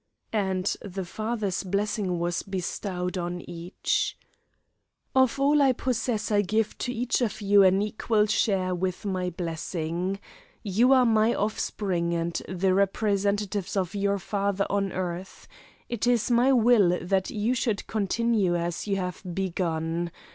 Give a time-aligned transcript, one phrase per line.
[0.33, 4.17] "And the father's blessing was bestowed on each.
[5.13, 9.29] "'Of all I possess I give to each of you an equal share with my
[9.29, 10.19] blessing.
[10.63, 15.47] You are my offspring and the representatives of your father on earth.
[15.87, 20.09] It is my will that you should continue as you have begun.